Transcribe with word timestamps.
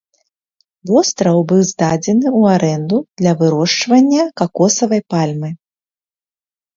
Востраў 0.91 1.37
быў 1.49 1.59
здадзены 1.71 2.25
ў 2.39 2.55
арэнду 2.57 2.97
для 3.21 3.33
вырошчвання 3.41 4.23
какосавай 4.41 5.01
пальмы. 5.15 5.49